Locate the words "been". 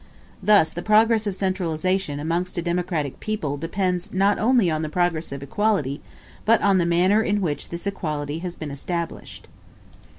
8.55-8.71